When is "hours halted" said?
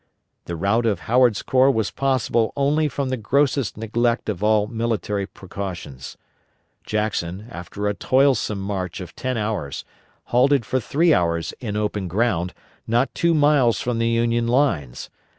9.37-10.65